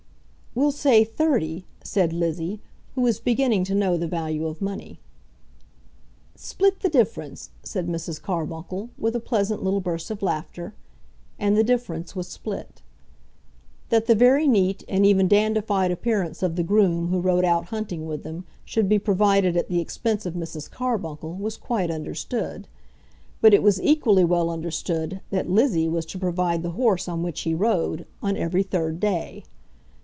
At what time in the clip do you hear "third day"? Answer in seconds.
28.63-29.45